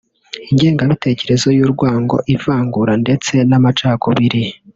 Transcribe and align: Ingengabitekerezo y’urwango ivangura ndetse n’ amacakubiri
Ingengabitekerezo 0.51 1.47
y’urwango 1.57 2.17
ivangura 2.33 2.93
ndetse 3.03 3.33
n’ 3.49 3.51
amacakubiri 3.59 4.43